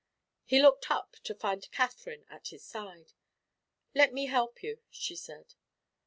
[0.45, 3.13] He looked up, to find Katherine at his side.
[3.93, 5.53] "Let me help you," she said.